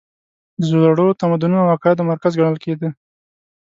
[0.59, 2.89] د زړو تمدنونو او عقایدو مرکز ګڼل کېده.